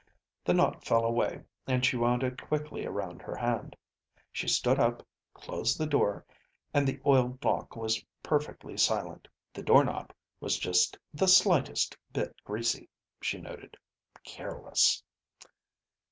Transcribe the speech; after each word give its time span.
The 0.43 0.55
knot 0.55 0.83
fell 0.83 1.05
away, 1.05 1.43
and 1.67 1.85
she 1.85 1.95
wound 1.95 2.23
it 2.23 2.41
quickly 2.41 2.87
around 2.87 3.21
her 3.21 3.35
hand. 3.35 3.75
She 4.31 4.47
stood 4.47 4.79
up, 4.79 5.05
closed 5.35 5.77
the 5.77 5.85
door, 5.85 6.25
and 6.73 6.87
the 6.87 6.99
oiled 7.05 7.45
lock 7.45 7.75
was 7.75 8.03
perfectly 8.23 8.77
silent. 8.77 9.27
The 9.53 9.61
door 9.61 9.83
knob 9.83 10.11
was 10.39 10.57
just 10.57 10.97
the 11.13 11.27
slightest 11.27 11.95
bit 12.13 12.35
greasy, 12.43 12.89
she 13.21 13.37
noted. 13.39 13.77
Careless. 14.23 15.03